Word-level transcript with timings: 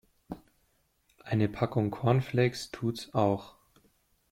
Eine 1.23 1.47
Packung 1.47 1.91
Cornflakes 1.91 2.71
tut's 2.71 3.13
auch. 3.13 3.53